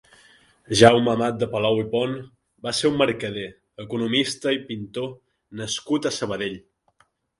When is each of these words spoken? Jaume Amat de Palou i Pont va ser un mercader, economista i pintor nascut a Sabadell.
Jaume 0.77 1.09
Amat 1.11 1.35
de 1.43 1.47
Palou 1.51 1.81
i 1.81 1.83
Pont 1.91 2.15
va 2.67 2.73
ser 2.77 2.91
un 2.93 2.97
mercader, 3.03 3.45
economista 3.85 4.55
i 4.57 4.61
pintor 4.71 5.13
nascut 5.61 6.09
a 6.09 6.15
Sabadell. 6.17 6.57